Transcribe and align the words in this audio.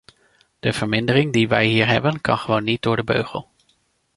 De 0.59 0.73
vermindering 0.73 1.31
die 1.33 1.47
wij 1.47 1.65
hier 1.65 1.87
hebben, 1.87 2.21
kan 2.21 2.37
gewoon 2.37 2.63
niet 2.63 2.81
door 2.81 2.95
de 2.95 3.03
beugel. 3.03 3.47